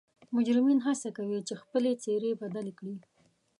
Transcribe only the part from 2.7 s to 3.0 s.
کړي